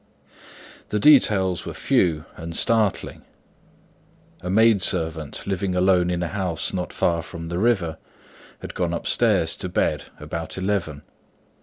[0.89, 3.21] The details were few and startling.
[4.41, 7.99] A maid servant living alone in a house not far from the river,
[8.61, 11.03] had gone upstairs to bed about eleven.